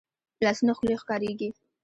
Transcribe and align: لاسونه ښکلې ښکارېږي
لاسونه 0.43 0.71
ښکلې 0.77 0.95
ښکارېږي 1.01 1.49